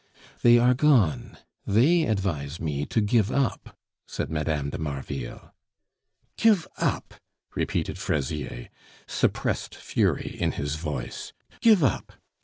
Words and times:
"They 0.41 0.57
are 0.57 0.73
gone. 0.73 1.37
They 1.63 2.07
advise 2.07 2.59
me 2.59 2.87
to 2.87 3.01
give 3.01 3.31
up," 3.31 3.77
said 4.07 4.31
Mme. 4.31 4.69
de 4.71 4.79
Marville. 4.79 5.53
"Give 6.37 6.67
up!" 6.79 7.13
repeated 7.53 7.99
Fraisier, 7.99 8.69
suppressed 9.05 9.75
fury 9.75 10.35
in 10.39 10.53
his 10.53 10.73
voice. 10.73 11.33
"Give 11.61 11.83
up! 11.83 12.13